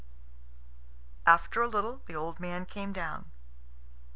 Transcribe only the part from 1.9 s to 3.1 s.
the old man came